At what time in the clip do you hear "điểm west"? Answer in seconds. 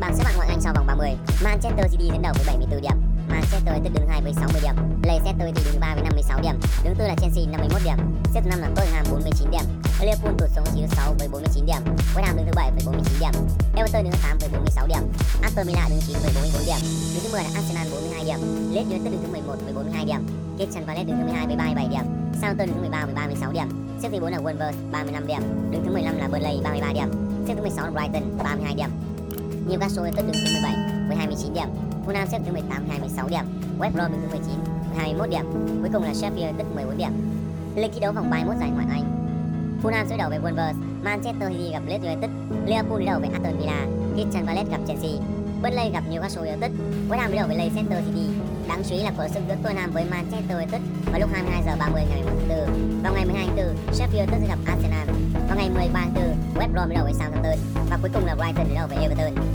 11.66-12.24, 33.28-33.92